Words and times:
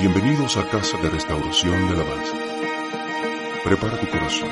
Bienvenidos 0.00 0.56
a 0.56 0.64
Casa 0.70 0.96
de 0.98 1.10
Restauración 1.10 1.88
de 1.88 1.94
Alabanza. 1.94 2.36
Prepara 3.64 3.98
tu 3.98 4.06
corazón. 4.06 4.48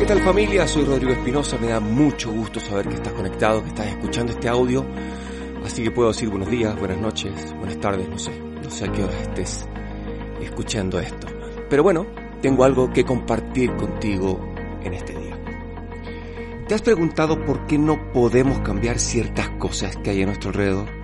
¿Qué 0.00 0.04
tal 0.04 0.20
familia? 0.20 0.66
Soy 0.66 0.84
Rodrigo 0.84 1.12
Espinosa, 1.12 1.56
me 1.58 1.68
da 1.68 1.78
mucho 1.78 2.32
gusto 2.32 2.58
saber 2.58 2.88
que 2.88 2.96
estás 2.96 3.12
conectado, 3.12 3.62
que 3.62 3.68
estás 3.68 3.86
escuchando 3.86 4.32
este 4.32 4.48
audio, 4.48 4.84
así 5.64 5.84
que 5.84 5.92
puedo 5.92 6.08
decir 6.08 6.28
buenos 6.28 6.50
días, 6.50 6.76
buenas 6.76 6.98
noches, 6.98 7.54
buenas 7.56 7.78
tardes, 7.78 8.08
no 8.08 8.18
sé, 8.18 8.32
no 8.40 8.68
sé 8.68 8.84
a 8.84 8.92
qué 8.92 9.04
hora 9.04 9.20
estés 9.20 9.64
escuchando 10.40 10.98
esto. 10.98 11.28
Pero 11.70 11.84
bueno, 11.84 12.04
tengo 12.40 12.64
algo 12.64 12.92
que 12.92 13.04
compartir 13.04 13.76
contigo 13.76 14.40
en 14.82 14.94
este 14.94 15.16
día. 15.16 15.38
¿Te 16.66 16.74
has 16.74 16.82
preguntado 16.82 17.44
por 17.44 17.64
qué 17.66 17.78
no 17.78 18.10
podemos 18.12 18.58
cambiar 18.58 18.98
ciertas 18.98 19.50
cosas 19.50 19.96
que 19.98 20.10
hay 20.10 20.22
a 20.22 20.26
nuestro 20.26 20.50
alrededor? 20.50 21.02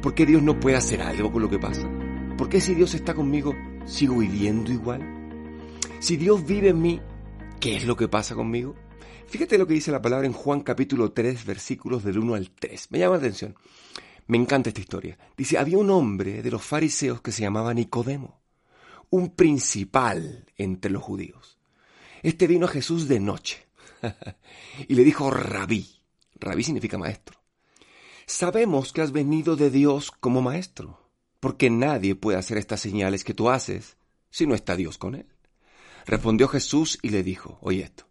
¿Por 0.00 0.14
qué 0.14 0.24
Dios 0.24 0.40
no 0.40 0.60
puede 0.60 0.76
hacer 0.76 1.02
algo 1.02 1.32
con 1.32 1.42
lo 1.42 1.50
que 1.50 1.58
pasa? 1.58 1.90
¿Por 2.36 2.50
qué 2.50 2.60
si 2.60 2.74
Dios 2.74 2.92
está 2.92 3.14
conmigo 3.14 3.54
sigo 3.86 4.18
viviendo 4.18 4.70
igual? 4.70 5.00
Si 6.00 6.18
Dios 6.18 6.44
vive 6.44 6.68
en 6.68 6.82
mí, 6.82 7.00
¿qué 7.60 7.76
es 7.76 7.86
lo 7.86 7.96
que 7.96 8.08
pasa 8.08 8.34
conmigo? 8.34 8.74
Fíjate 9.26 9.56
lo 9.56 9.66
que 9.66 9.72
dice 9.72 9.90
la 9.90 10.02
palabra 10.02 10.26
en 10.26 10.34
Juan 10.34 10.60
capítulo 10.60 11.12
3 11.12 11.46
versículos 11.46 12.04
del 12.04 12.18
1 12.18 12.34
al 12.34 12.50
3. 12.50 12.90
Me 12.90 12.98
llama 12.98 13.14
la 13.14 13.20
atención. 13.20 13.56
Me 14.26 14.36
encanta 14.36 14.68
esta 14.68 14.82
historia. 14.82 15.16
Dice, 15.34 15.56
había 15.56 15.78
un 15.78 15.88
hombre 15.88 16.42
de 16.42 16.50
los 16.50 16.62
fariseos 16.62 17.22
que 17.22 17.32
se 17.32 17.40
llamaba 17.40 17.72
Nicodemo, 17.72 18.42
un 19.08 19.34
principal 19.34 20.44
entre 20.58 20.90
los 20.90 21.02
judíos. 21.02 21.56
Este 22.22 22.46
vino 22.46 22.66
a 22.66 22.70
Jesús 22.70 23.08
de 23.08 23.18
noche 23.18 23.66
y 24.88 24.94
le 24.94 25.04
dijo 25.04 25.30
rabí. 25.30 25.88
Rabí 26.38 26.62
significa 26.64 26.98
maestro. 26.98 27.38
Sabemos 28.26 28.92
que 28.92 29.00
has 29.00 29.12
venido 29.12 29.56
de 29.56 29.70
Dios 29.70 30.10
como 30.10 30.42
maestro, 30.42 31.05
porque 31.46 31.70
nadie 31.70 32.16
puede 32.16 32.38
hacer 32.38 32.58
estas 32.58 32.80
señales 32.80 33.22
que 33.22 33.32
tú 33.32 33.50
haces 33.50 33.96
si 34.30 34.48
no 34.48 34.56
está 34.56 34.74
Dios 34.74 34.98
con 34.98 35.14
él. 35.14 35.28
Respondió 36.04 36.48
Jesús 36.48 36.98
y 37.02 37.10
le 37.10 37.22
dijo, 37.22 37.56
oye 37.60 37.84
esto, 37.84 38.08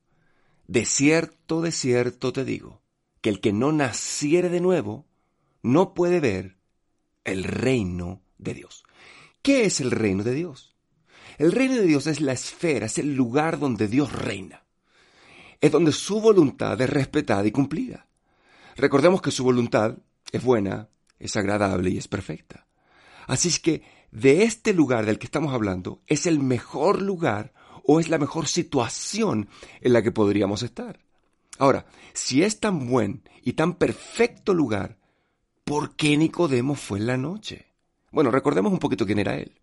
de 0.68 0.86
cierto, 0.86 1.62
de 1.62 1.74
cierto 1.74 2.32
te 2.32 2.46
digo, 2.46 2.82
que 3.20 3.30
el 3.30 3.42
que 3.42 3.52
no 3.52 3.74
naciere 3.74 4.48
de 4.48 4.62
nuevo 4.62 5.06
no 5.64 5.94
puede 5.94 6.22
ver 6.22 6.56
el 7.26 7.44
reino 7.44 8.22
de 8.38 8.54
Dios. 8.54 8.86
¿Qué 9.42 9.66
es 9.66 9.82
el 9.82 9.92
reino 9.92 10.24
de 10.24 10.34
Dios? 10.34 10.74
El 11.38 11.52
reino 11.52 11.76
de 11.76 11.84
Dios 11.84 12.08
es 12.08 12.22
la 12.22 12.32
esfera, 12.32 12.86
es 12.86 13.00
el 13.00 13.16
lugar 13.16 13.60
donde 13.60 13.90
Dios 13.90 14.14
reina. 14.14 14.64
Es 15.60 15.74
donde 15.74 15.92
su 15.92 16.22
voluntad 16.22 16.80
es 16.80 16.90
respetada 16.90 17.46
y 17.46 17.52
cumplida. 17.52 18.08
Recordemos 18.78 19.22
que 19.22 19.32
su 19.32 19.44
voluntad 19.44 19.98
es 20.32 20.42
buena, 20.42 20.88
es 21.20 21.36
agradable 21.36 21.90
y 21.90 21.98
es 21.98 22.08
perfecta. 22.08 22.65
Así 23.28 23.50
es 23.50 23.60
que 23.60 23.84
de 24.12 24.44
este 24.44 24.74
lugar 24.74 25.06
del 25.06 25.20
que 25.20 25.26
estamos 25.26 25.54
hablando 25.54 26.02
es 26.08 26.26
el 26.26 26.40
mejor 26.40 27.02
lugar 27.02 27.54
o 27.84 28.00
es 28.00 28.10
la 28.10 28.18
mejor 28.18 28.48
situación 28.48 29.50
en 29.82 29.94
la 29.94 30.02
que 30.02 30.12
podríamos 30.12 30.64
estar. 30.64 31.00
Ahora, 31.58 31.86
si 32.14 32.44
es 32.44 32.60
tan 32.60 32.88
buen 32.88 33.24
y 33.44 33.54
tan 33.54 33.76
perfecto 33.76 34.54
lugar, 34.54 34.98
¿por 35.64 35.96
qué 35.96 36.18
Nicodemo 36.18 36.76
fue 36.76 37.00
en 37.00 37.08
la 37.08 37.18
noche? 37.18 37.68
Bueno, 38.12 38.32
recordemos 38.32 38.72
un 38.72 38.80
poquito 38.80 39.06
quién 39.06 39.20
era 39.20 39.36
él. 39.36 39.60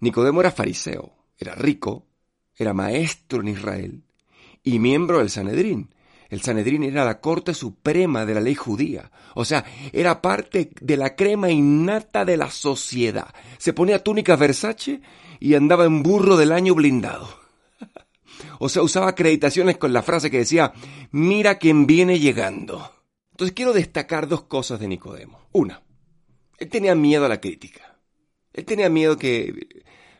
Nicodemo 0.00 0.40
era 0.40 0.50
fariseo, 0.50 1.12
era 1.38 1.54
rico, 1.54 2.06
era 2.56 2.74
maestro 2.74 3.40
en 3.40 3.48
Israel 3.48 4.02
y 4.62 4.78
miembro 4.78 5.18
del 5.18 5.30
Sanedrín. 5.30 5.94
El 6.28 6.42
Sanedrín 6.42 6.82
era 6.82 7.04
la 7.04 7.20
corte 7.20 7.54
suprema 7.54 8.26
de 8.26 8.34
la 8.34 8.40
ley 8.40 8.54
judía. 8.54 9.10
O 9.34 9.44
sea, 9.44 9.64
era 9.92 10.20
parte 10.20 10.70
de 10.80 10.96
la 10.96 11.16
crema 11.16 11.50
innata 11.50 12.24
de 12.24 12.36
la 12.36 12.50
sociedad. 12.50 13.34
Se 13.56 13.72
ponía 13.72 14.02
túnica 14.04 14.36
Versace 14.36 15.00
y 15.40 15.54
andaba 15.54 15.86
en 15.86 16.02
burro 16.02 16.36
del 16.36 16.52
año 16.52 16.74
blindado. 16.74 17.28
O 18.60 18.68
sea, 18.68 18.82
usaba 18.82 19.08
acreditaciones 19.08 19.78
con 19.78 19.92
la 19.92 20.02
frase 20.02 20.30
que 20.30 20.38
decía, 20.38 20.72
mira 21.10 21.58
quién 21.58 21.86
viene 21.86 22.20
llegando. 22.20 22.92
Entonces 23.32 23.54
quiero 23.54 23.72
destacar 23.72 24.28
dos 24.28 24.42
cosas 24.42 24.78
de 24.80 24.88
Nicodemo. 24.88 25.40
Una, 25.52 25.82
él 26.58 26.68
tenía 26.68 26.94
miedo 26.94 27.24
a 27.24 27.28
la 27.28 27.40
crítica. 27.40 28.00
Él 28.52 28.64
tenía 28.64 28.88
miedo 28.88 29.16
que 29.16 29.68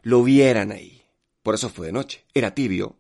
lo 0.03 0.23
vieran 0.23 0.71
ahí. 0.71 1.03
Por 1.43 1.55
eso 1.55 1.69
fue 1.69 1.87
de 1.87 1.93
noche. 1.93 2.25
Era 2.33 2.55
tibio, 2.55 2.97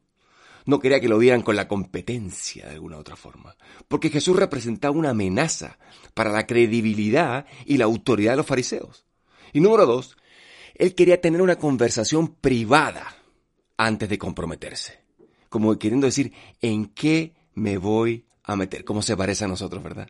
no 0.67 0.81
quería 0.81 1.01
que 1.01 1.09
lo 1.09 1.19
vieran 1.19 1.43
con 1.43 1.57
la 1.57 1.69
competencia 1.69 2.67
de 2.67 2.75
alguna 2.75 2.99
otra 2.99 3.17
forma, 3.17 3.57
porque 3.89 4.11
Jesús 4.11 4.37
representaba 4.37 4.97
una 4.97 5.11
amenaza 5.11 5.79
para 6.15 6.31
la 6.31 6.47
credibilidad 6.47 7.47
y 7.65 7.77
la 7.77 7.85
autoridad 7.87 8.33
de 8.33 8.39
los 8.39 8.47
fariseos. 8.47 9.07
Y 9.53 9.61
número 9.61 9.87
dos, 9.87 10.17
él 10.75 10.95
quería 10.95 11.21
tener 11.21 11.43
una 11.43 11.57
conversación 11.57 12.29
privada 12.37 13.17
antes 13.77 14.09
de 14.09 14.19
comprometerse, 14.19 15.01
como 15.49 15.79
queriendo 15.79 16.07
decir, 16.07 16.33
¿en 16.61 16.87
qué 16.87 17.35
me 17.55 17.79
voy 17.79 18.27
a 18.45 18.57
meter? 18.57 18.85
Como 18.85 19.03
se 19.03 19.17
parece 19.17 19.45
a 19.45 19.49
nosotros, 19.49 19.83
¿verdad? 19.83 20.09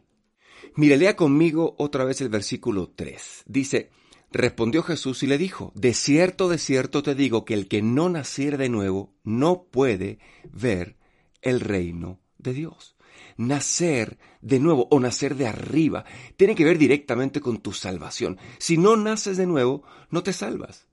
Mire, 0.74 0.96
lea 0.96 1.16
conmigo 1.16 1.74
otra 1.78 2.04
vez 2.04 2.20
el 2.20 2.28
versículo 2.28 2.92
3. 2.94 3.44
Dice, 3.46 3.90
Respondió 4.30 4.82
Jesús 4.82 5.22
y 5.22 5.26
le 5.26 5.38
dijo, 5.38 5.72
De 5.74 5.94
cierto, 5.94 6.48
de 6.48 6.58
cierto 6.58 7.02
te 7.02 7.14
digo 7.14 7.44
que 7.44 7.54
el 7.54 7.66
que 7.66 7.80
no 7.82 8.08
naciere 8.08 8.58
de 8.58 8.68
nuevo 8.68 9.14
no 9.24 9.64
puede 9.64 10.18
ver 10.52 10.96
el 11.40 11.60
reino 11.60 12.20
de 12.36 12.52
Dios. 12.52 12.96
Nacer 13.36 14.18
de 14.42 14.58
nuevo 14.58 14.88
o 14.90 15.00
nacer 15.00 15.34
de 15.36 15.46
arriba 15.46 16.04
tiene 16.36 16.54
que 16.54 16.64
ver 16.64 16.76
directamente 16.76 17.40
con 17.40 17.58
tu 17.58 17.72
salvación. 17.72 18.38
Si 18.58 18.76
no 18.76 18.96
naces 18.96 19.36
de 19.36 19.46
nuevo, 19.46 19.82
no 20.10 20.22
te 20.22 20.32
salvas. 20.32 20.86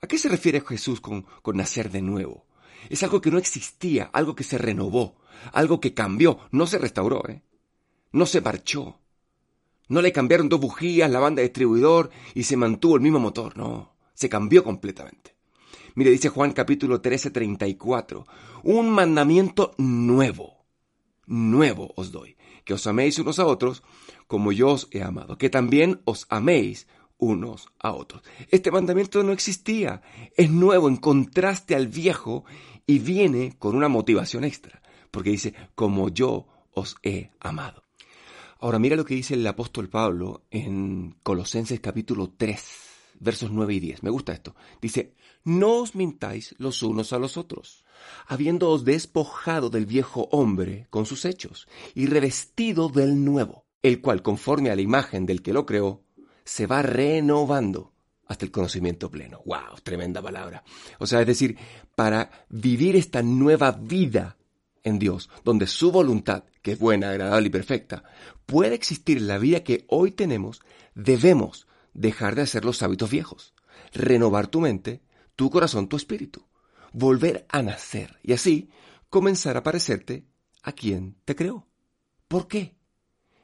¿A 0.00 0.06
qué 0.06 0.18
se 0.18 0.28
refiere 0.28 0.62
Jesús 0.62 1.00
con, 1.00 1.26
con 1.42 1.56
nacer 1.56 1.90
de 1.90 2.02
nuevo? 2.02 2.46
Es 2.88 3.02
algo 3.02 3.20
que 3.20 3.30
no 3.30 3.38
existía, 3.38 4.04
algo 4.12 4.34
que 4.34 4.44
se 4.44 4.58
renovó, 4.58 5.16
algo 5.52 5.80
que 5.80 5.94
cambió, 5.94 6.38
no 6.50 6.66
se 6.66 6.78
restauró, 6.78 7.22
¿eh? 7.28 7.42
no 8.12 8.26
se 8.26 8.40
marchó, 8.40 8.99
no 9.90 10.00
le 10.00 10.12
cambiaron 10.12 10.48
dos 10.48 10.60
bujías, 10.60 11.10
la 11.10 11.18
banda 11.18 11.40
de 11.40 11.48
distribuidor 11.48 12.10
y 12.32 12.44
se 12.44 12.56
mantuvo 12.56 12.94
el 12.94 13.02
mismo 13.02 13.18
motor. 13.18 13.56
No, 13.56 13.96
se 14.14 14.28
cambió 14.28 14.62
completamente. 14.62 15.34
Mire, 15.96 16.12
dice 16.12 16.28
Juan 16.28 16.52
capítulo 16.52 17.00
13, 17.00 17.30
34. 17.30 18.24
Un 18.62 18.88
mandamiento 18.88 19.72
nuevo, 19.78 20.64
nuevo 21.26 21.92
os 21.96 22.12
doy, 22.12 22.36
que 22.64 22.74
os 22.74 22.86
améis 22.86 23.18
unos 23.18 23.40
a 23.40 23.46
otros 23.46 23.82
como 24.28 24.52
yo 24.52 24.70
os 24.70 24.86
he 24.92 25.02
amado, 25.02 25.36
que 25.36 25.50
también 25.50 26.00
os 26.04 26.26
améis 26.30 26.86
unos 27.18 27.66
a 27.80 27.90
otros. 27.92 28.22
Este 28.48 28.70
mandamiento 28.70 29.24
no 29.24 29.32
existía, 29.32 30.02
es 30.36 30.50
nuevo 30.52 30.88
en 30.88 30.98
contraste 30.98 31.74
al 31.74 31.88
viejo 31.88 32.44
y 32.86 33.00
viene 33.00 33.56
con 33.58 33.74
una 33.74 33.88
motivación 33.88 34.44
extra, 34.44 34.82
porque 35.10 35.30
dice, 35.30 35.52
como 35.74 36.10
yo 36.10 36.46
os 36.72 36.94
he 37.02 37.32
amado. 37.40 37.89
Ahora 38.62 38.78
mira 38.78 38.94
lo 38.94 39.06
que 39.06 39.14
dice 39.14 39.34
el 39.34 39.46
apóstol 39.46 39.88
Pablo 39.88 40.42
en 40.50 41.16
Colosenses 41.22 41.80
capítulo 41.80 42.34
3, 42.36 42.62
versos 43.18 43.50
9 43.50 43.72
y 43.72 43.80
10. 43.80 44.02
Me 44.02 44.10
gusta 44.10 44.34
esto. 44.34 44.54
Dice, 44.82 45.14
no 45.44 45.76
os 45.76 45.94
mintáis 45.94 46.54
los 46.58 46.82
unos 46.82 47.14
a 47.14 47.18
los 47.18 47.38
otros, 47.38 47.86
habiéndoos 48.26 48.84
despojado 48.84 49.70
del 49.70 49.86
viejo 49.86 50.28
hombre 50.30 50.88
con 50.90 51.06
sus 51.06 51.24
hechos 51.24 51.68
y 51.94 52.04
revestido 52.04 52.90
del 52.90 53.24
nuevo, 53.24 53.64
el 53.80 54.02
cual 54.02 54.20
conforme 54.20 54.70
a 54.70 54.76
la 54.76 54.82
imagen 54.82 55.24
del 55.24 55.40
que 55.40 55.54
lo 55.54 55.64
creó, 55.64 56.02
se 56.44 56.66
va 56.66 56.82
renovando 56.82 57.94
hasta 58.26 58.44
el 58.44 58.50
conocimiento 58.50 59.10
pleno. 59.10 59.40
¡Wow! 59.46 59.80
Tremenda 59.82 60.20
palabra. 60.20 60.62
O 60.98 61.06
sea, 61.06 61.22
es 61.22 61.26
decir, 61.26 61.56
para 61.94 62.30
vivir 62.50 62.94
esta 62.94 63.22
nueva 63.22 63.72
vida 63.72 64.36
en 64.82 64.98
Dios, 64.98 65.30
donde 65.44 65.66
su 65.66 65.90
voluntad, 65.90 66.44
que 66.62 66.72
es 66.72 66.78
buena, 66.78 67.10
agradable 67.10 67.48
y 67.48 67.50
perfecta, 67.50 68.04
puede 68.46 68.74
existir 68.74 69.20
la 69.20 69.38
vida 69.38 69.64
que 69.64 69.84
hoy 69.88 70.10
tenemos, 70.10 70.60
debemos 70.94 71.66
dejar 71.94 72.34
de 72.34 72.42
hacer 72.42 72.64
los 72.64 72.82
hábitos 72.82 73.10
viejos, 73.10 73.54
renovar 73.92 74.48
tu 74.48 74.60
mente, 74.60 75.02
tu 75.36 75.50
corazón, 75.50 75.88
tu 75.88 75.96
espíritu, 75.96 76.46
volver 76.92 77.46
a 77.48 77.62
nacer 77.62 78.18
y 78.22 78.32
así 78.32 78.70
comenzar 79.08 79.56
a 79.56 79.62
parecerte 79.62 80.26
a 80.62 80.72
quien 80.72 81.16
te 81.24 81.34
creó. 81.34 81.66
¿Por 82.28 82.46
qué? 82.46 82.76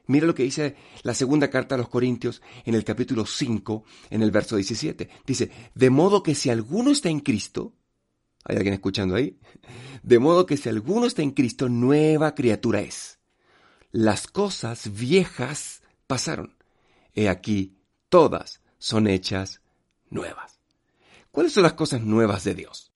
Mira 0.05 0.25
lo 0.25 0.35
que 0.35 0.43
dice 0.43 0.77
la 1.03 1.13
segunda 1.13 1.49
carta 1.49 1.75
a 1.75 1.77
los 1.77 1.89
Corintios 1.89 2.41
en 2.63 2.75
el 2.75 2.85
capítulo 2.85 3.25
5, 3.25 3.83
en 4.09 4.21
el 4.21 4.31
verso 4.31 4.55
17. 4.55 5.09
Dice, 5.25 5.51
de 5.75 5.89
modo 5.89 6.23
que 6.23 6.35
si 6.35 6.49
alguno 6.49 6.91
está 6.91 7.09
en 7.09 7.19
Cristo, 7.19 7.73
¿Hay 8.47 8.55
alguien 8.55 8.73
escuchando 8.73 9.15
ahí? 9.15 9.37
De 10.03 10.19
modo 10.19 10.45
que 10.45 10.55
si 10.55 10.69
alguno 10.69 11.05
está 11.05 11.21
en 11.21 11.31
Cristo, 11.31 11.67
nueva 11.67 12.33
criatura 12.33 12.79
es. 12.79 13.16
Las 13.99 14.27
cosas 14.27 14.93
viejas 14.93 15.81
pasaron. 16.05 16.55
He 17.15 17.29
aquí, 17.29 17.79
todas 18.09 18.61
son 18.77 19.07
hechas 19.07 19.61
nuevas. 20.11 20.59
¿Cuáles 21.31 21.53
son 21.53 21.63
las 21.63 21.73
cosas 21.73 22.01
nuevas 22.01 22.43
de 22.43 22.53
Dios? 22.53 22.91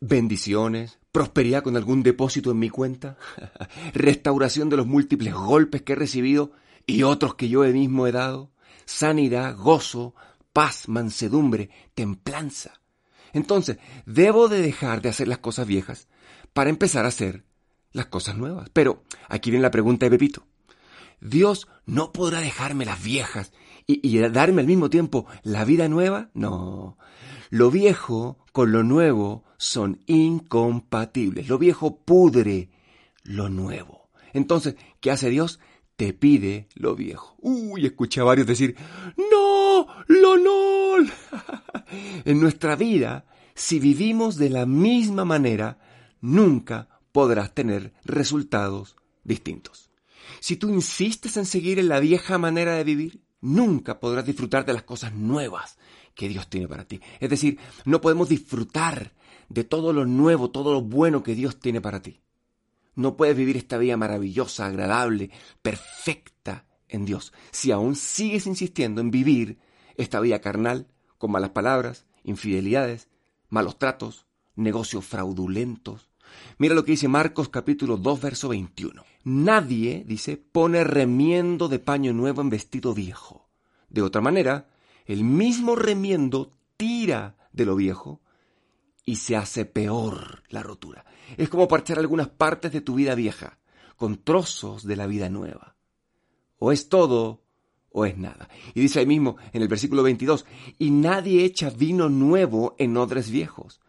Bendiciones, 0.00 0.98
prosperidad 1.12 1.62
con 1.62 1.76
algún 1.76 2.02
depósito 2.02 2.50
en 2.50 2.58
mi 2.58 2.68
cuenta, 2.68 3.16
restauración 3.94 4.68
de 4.70 4.78
los 4.78 4.88
múltiples 4.88 5.32
golpes 5.32 5.82
que 5.82 5.92
he 5.92 5.96
recibido 5.96 6.50
y 6.84 7.04
otros 7.04 7.36
que 7.36 7.48
yo 7.48 7.60
mismo 7.60 8.08
he 8.08 8.10
dado, 8.10 8.50
sanidad, 8.86 9.56
gozo, 9.56 10.16
paz, 10.52 10.88
mansedumbre, 10.88 11.70
templanza. 11.94 12.80
Entonces, 13.32 13.78
debo 14.04 14.48
de 14.48 14.62
dejar 14.62 15.00
de 15.00 15.10
hacer 15.10 15.28
las 15.28 15.38
cosas 15.38 15.68
viejas 15.68 16.08
para 16.52 16.70
empezar 16.70 17.04
a 17.04 17.10
hacer 17.10 17.44
las 17.94 18.06
cosas 18.06 18.36
nuevas. 18.36 18.68
Pero 18.74 19.04
aquí 19.28 19.50
viene 19.50 19.62
la 19.62 19.70
pregunta 19.70 20.04
de 20.04 20.10
Pepito. 20.10 20.46
¿Dios 21.22 21.68
no 21.86 22.12
podrá 22.12 22.40
dejarme 22.40 22.84
las 22.84 23.02
viejas 23.02 23.52
y, 23.86 24.18
darme 24.18 24.60
al 24.60 24.66
mismo 24.66 24.90
tiempo 24.90 25.26
la 25.42 25.64
vida 25.64 25.88
nueva? 25.88 26.28
No. 26.34 26.98
Lo 27.48 27.70
viejo 27.70 28.38
con 28.52 28.72
lo 28.72 28.82
nuevo 28.82 29.44
son 29.56 30.02
incompatibles. 30.06 31.48
Lo 31.48 31.56
viejo 31.56 31.96
pudre 32.04 32.68
lo 33.22 33.48
nuevo. 33.48 34.10
Entonces, 34.34 34.74
¿qué 35.00 35.10
hace 35.10 35.30
Dios? 35.30 35.60
Te 35.96 36.12
pide 36.12 36.68
lo 36.74 36.96
viejo. 36.96 37.36
Uy, 37.38 37.86
escuché 37.86 38.20
a 38.20 38.24
varios 38.24 38.46
decir, 38.46 38.76
no, 39.16 39.86
lo 40.08 40.36
no. 40.36 40.96
en 42.24 42.40
nuestra 42.40 42.74
vida, 42.74 43.26
si 43.54 43.78
vivimos 43.78 44.36
de 44.36 44.50
la 44.50 44.66
misma 44.66 45.24
manera, 45.24 45.78
nunca 46.20 46.88
podrás 47.14 47.54
tener 47.54 47.92
resultados 48.04 48.96
distintos. 49.22 49.88
Si 50.40 50.56
tú 50.56 50.68
insistes 50.68 51.36
en 51.36 51.46
seguir 51.46 51.78
en 51.78 51.88
la 51.88 52.00
vieja 52.00 52.38
manera 52.38 52.74
de 52.74 52.82
vivir, 52.82 53.22
nunca 53.40 54.00
podrás 54.00 54.26
disfrutar 54.26 54.66
de 54.66 54.72
las 54.72 54.82
cosas 54.82 55.14
nuevas 55.14 55.78
que 56.16 56.28
Dios 56.28 56.50
tiene 56.50 56.66
para 56.66 56.88
ti. 56.88 57.00
Es 57.20 57.30
decir, 57.30 57.60
no 57.84 58.00
podemos 58.00 58.28
disfrutar 58.28 59.12
de 59.48 59.62
todo 59.62 59.92
lo 59.92 60.06
nuevo, 60.06 60.50
todo 60.50 60.72
lo 60.72 60.82
bueno 60.82 61.22
que 61.22 61.36
Dios 61.36 61.60
tiene 61.60 61.80
para 61.80 62.02
ti. 62.02 62.20
No 62.96 63.16
puedes 63.16 63.36
vivir 63.36 63.56
esta 63.56 63.78
vida 63.78 63.96
maravillosa, 63.96 64.66
agradable, 64.66 65.30
perfecta 65.62 66.66
en 66.88 67.04
Dios, 67.04 67.32
si 67.52 67.70
aún 67.70 67.94
sigues 67.94 68.48
insistiendo 68.48 69.00
en 69.00 69.12
vivir 69.12 69.60
esta 69.94 70.18
vida 70.18 70.40
carnal 70.40 70.88
con 71.18 71.30
malas 71.30 71.50
palabras, 71.50 72.06
infidelidades, 72.24 73.08
malos 73.50 73.78
tratos, 73.78 74.26
negocios 74.56 75.04
fraudulentos, 75.04 76.10
Mira 76.58 76.74
lo 76.74 76.84
que 76.84 76.92
dice 76.92 77.08
Marcos 77.08 77.48
capítulo 77.48 77.96
2, 77.96 78.20
verso 78.20 78.48
21. 78.48 79.04
Nadie, 79.24 80.04
dice, 80.06 80.36
pone 80.36 80.84
remiendo 80.84 81.68
de 81.68 81.78
paño 81.78 82.12
nuevo 82.12 82.42
en 82.42 82.50
vestido 82.50 82.94
viejo. 82.94 83.48
De 83.88 84.02
otra 84.02 84.20
manera, 84.20 84.68
el 85.06 85.24
mismo 85.24 85.76
remiendo 85.76 86.52
tira 86.76 87.36
de 87.52 87.64
lo 87.64 87.76
viejo 87.76 88.20
y 89.04 89.16
se 89.16 89.36
hace 89.36 89.64
peor 89.64 90.42
la 90.48 90.62
rotura. 90.62 91.04
Es 91.36 91.48
como 91.48 91.68
parchar 91.68 91.98
algunas 91.98 92.28
partes 92.28 92.72
de 92.72 92.80
tu 92.80 92.94
vida 92.94 93.14
vieja 93.14 93.58
con 93.96 94.22
trozos 94.22 94.84
de 94.84 94.96
la 94.96 95.06
vida 95.06 95.28
nueva. 95.28 95.76
O 96.58 96.72
es 96.72 96.88
todo 96.88 97.42
o 97.90 98.04
es 98.04 98.18
nada. 98.18 98.48
Y 98.74 98.80
dice 98.80 98.98
ahí 98.98 99.06
mismo 99.06 99.36
en 99.52 99.62
el 99.62 99.68
versículo 99.68 100.02
22, 100.02 100.44
y 100.78 100.90
nadie 100.90 101.44
echa 101.44 101.70
vino 101.70 102.08
nuevo 102.08 102.74
en 102.78 102.96
odres 102.96 103.30
viejos. 103.30 103.80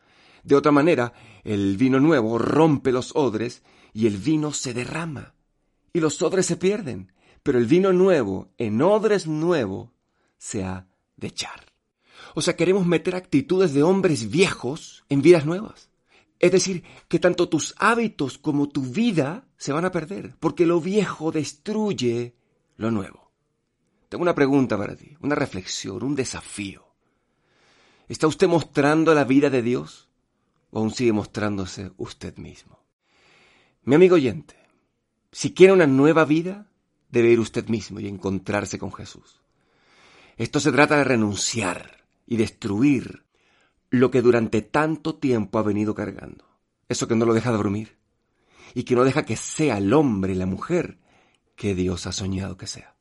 De 0.45 0.55
otra 0.55 0.71
manera, 0.71 1.11
el 1.43 1.75
vino 1.75 1.99
nuevo 1.99 2.37
rompe 2.37 2.91
los 2.91 3.15
odres 3.15 3.63
y 3.93 4.05
el 4.05 4.17
vino 4.17 4.53
se 4.53 4.75
derrama. 4.75 5.33
Y 5.91 5.99
los 5.99 6.21
odres 6.21 6.45
se 6.45 6.55
pierden. 6.55 7.11
Pero 7.41 7.57
el 7.57 7.65
vino 7.65 7.91
nuevo 7.91 8.51
en 8.57 8.81
odres 8.81 9.25
nuevo 9.27 9.91
se 10.37 10.63
ha 10.63 10.87
de 11.17 11.27
echar. 11.27 11.73
O 12.35 12.41
sea, 12.41 12.55
queremos 12.55 12.85
meter 12.85 13.15
actitudes 13.15 13.73
de 13.73 13.81
hombres 13.81 14.29
viejos 14.29 15.03
en 15.09 15.23
vidas 15.23 15.45
nuevas. 15.45 15.89
Es 16.39 16.51
decir, 16.51 16.83
que 17.07 17.17
tanto 17.17 17.49
tus 17.49 17.73
hábitos 17.77 18.37
como 18.37 18.69
tu 18.69 18.83
vida 18.83 19.47
se 19.57 19.73
van 19.73 19.85
a 19.85 19.91
perder, 19.91 20.35
porque 20.39 20.65
lo 20.65 20.79
viejo 20.79 21.31
destruye 21.31 22.35
lo 22.77 22.91
nuevo. 22.91 23.31
Tengo 24.09 24.21
una 24.21 24.35
pregunta 24.35 24.77
para 24.77 24.95
ti, 24.95 25.15
una 25.21 25.33
reflexión, 25.33 26.03
un 26.03 26.15
desafío. 26.15 26.85
¿Está 28.07 28.27
usted 28.27 28.47
mostrando 28.47 29.15
la 29.15 29.23
vida 29.23 29.49
de 29.49 29.63
Dios? 29.63 30.09
O 30.71 30.79
aún 30.79 30.91
sigue 30.91 31.13
mostrándose 31.13 31.91
usted 31.97 32.37
mismo. 32.37 32.79
Mi 33.83 33.95
amigo 33.95 34.15
oyente, 34.15 34.55
si 35.31 35.53
quiere 35.53 35.73
una 35.73 35.87
nueva 35.87 36.25
vida, 36.25 36.71
debe 37.09 37.29
ir 37.29 37.39
usted 37.39 37.67
mismo 37.67 37.99
y 37.99 38.07
encontrarse 38.07 38.79
con 38.79 38.91
Jesús. 38.91 39.41
Esto 40.37 40.59
se 40.59 40.71
trata 40.71 40.97
de 40.97 41.03
renunciar 41.03 42.03
y 42.27 42.37
destruir 42.37 43.23
lo 43.89 44.11
que 44.11 44.21
durante 44.21 44.61
tanto 44.61 45.15
tiempo 45.15 45.59
ha 45.59 45.63
venido 45.63 45.95
cargando. 45.95 46.45
Eso 46.89 47.07
que 47.07 47.15
no 47.15 47.25
lo 47.25 47.33
deja 47.33 47.51
dormir 47.51 47.97
y 48.73 48.83
que 48.83 48.95
no 48.95 49.03
deja 49.03 49.25
que 49.25 49.37
sea 49.37 49.77
el 49.77 49.93
hombre 49.93 50.33
y 50.33 50.35
la 50.35 50.45
mujer 50.45 50.99
que 51.55 51.75
Dios 51.75 52.05
ha 52.07 52.11
soñado 52.11 52.57
que 52.57 52.67
sea. 52.67 52.95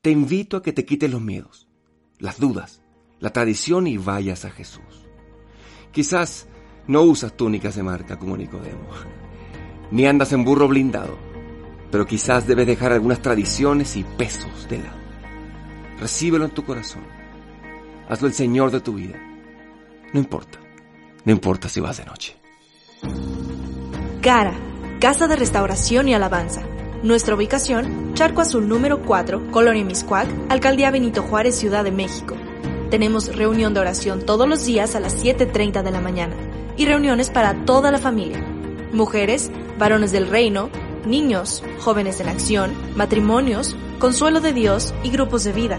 Te 0.00 0.10
invito 0.10 0.58
a 0.58 0.62
que 0.62 0.72
te 0.72 0.84
quites 0.84 1.10
los 1.10 1.20
miedos, 1.20 1.66
las 2.18 2.38
dudas, 2.38 2.80
la 3.18 3.32
tradición 3.32 3.86
y 3.86 3.96
vayas 3.96 4.44
a 4.44 4.50
Jesús. 4.50 5.06
Quizás 5.92 6.48
no 6.88 7.02
usas 7.02 7.32
túnicas 7.32 7.74
de 7.74 7.82
marca 7.82 8.18
como 8.18 8.36
Nicodemo, 8.36 8.88
ni 9.90 10.06
andas 10.06 10.32
en 10.32 10.44
burro 10.44 10.68
blindado, 10.68 11.18
pero 11.90 12.06
quizás 12.06 12.46
debes 12.46 12.66
dejar 12.66 12.92
algunas 12.92 13.20
tradiciones 13.20 13.96
y 13.96 14.04
pesos 14.04 14.68
de 14.68 14.78
lado. 14.78 14.96
Recíbelo 15.98 16.44
en 16.44 16.50
tu 16.50 16.64
corazón. 16.64 17.02
Hazlo 18.08 18.28
el 18.28 18.34
Señor 18.34 18.70
de 18.70 18.80
tu 18.80 18.94
vida. 18.94 19.18
No 20.12 20.20
importa, 20.20 20.58
no 21.24 21.32
importa 21.32 21.68
si 21.68 21.80
vas 21.80 21.96
de 21.96 22.04
noche. 22.04 22.36
Cara, 24.20 24.54
Casa 25.00 25.26
de 25.26 25.36
Restauración 25.36 26.08
y 26.08 26.14
Alabanza. 26.14 26.62
Nuestra 27.02 27.34
ubicación, 27.34 28.14
Charco 28.14 28.40
Azul 28.40 28.68
número 28.68 29.02
4, 29.02 29.50
Colonia 29.50 29.84
Miscuac, 29.84 30.28
Alcaldía 30.48 30.90
Benito 30.90 31.22
Juárez, 31.22 31.56
Ciudad 31.56 31.84
de 31.84 31.92
México. 31.92 32.36
Tenemos 32.90 33.34
reunión 33.34 33.74
de 33.74 33.80
oración 33.80 34.24
todos 34.24 34.48
los 34.48 34.64
días 34.64 34.94
a 34.94 35.00
las 35.00 35.22
7.30 35.22 35.82
de 35.82 35.90
la 35.90 36.00
mañana 36.00 36.36
y 36.76 36.86
reuniones 36.86 37.30
para 37.30 37.54
toda 37.64 37.90
la 37.90 37.98
familia. 37.98 38.44
Mujeres, 38.92 39.50
varones 39.78 40.12
del 40.12 40.28
reino, 40.28 40.70
niños, 41.06 41.62
jóvenes 41.80 42.20
en 42.20 42.28
acción, 42.28 42.74
matrimonios, 42.94 43.76
consuelo 43.98 44.40
de 44.40 44.52
Dios 44.52 44.94
y 45.02 45.10
grupos 45.10 45.44
de 45.44 45.52
vida. 45.52 45.78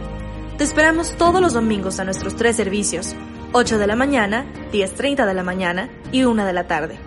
Te 0.57 0.63
esperamos 0.63 1.15
todos 1.17 1.41
los 1.41 1.53
domingos 1.53 1.99
a 1.99 2.03
nuestros 2.03 2.35
tres 2.35 2.55
servicios, 2.55 3.15
8 3.51 3.77
de 3.77 3.87
la 3.87 3.95
mañana, 3.95 4.45
10.30 4.73 5.25
de 5.25 5.33
la 5.33 5.43
mañana 5.43 5.89
y 6.11 6.23
1 6.23 6.45
de 6.45 6.53
la 6.53 6.67
tarde. 6.67 7.06